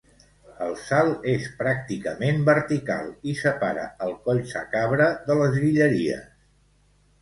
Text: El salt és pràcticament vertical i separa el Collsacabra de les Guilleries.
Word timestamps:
El 0.67 0.71
salt 0.85 1.27
és 1.33 1.45
pràcticament 1.59 2.41
vertical 2.49 3.13
i 3.35 3.37
separa 3.45 3.87
el 4.09 4.19
Collsacabra 4.27 5.15
de 5.31 5.41
les 5.45 5.59
Guilleries. 5.65 6.31